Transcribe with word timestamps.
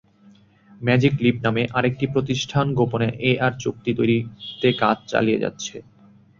Magic 0.81 1.13
leap 1.19 1.37
নামের 1.45 1.67
আরেকটি 1.77 2.05
প্রতিষ্ঠান 2.13 2.65
গোপনে 2.79 3.07
এআর 3.29 3.53
প্রযুক্তি 3.53 3.91
তৈরিতে 3.99 4.69
কাজ 4.81 4.97
চালিয়ে 5.11 5.41
যাচ্ছে। 5.43 5.75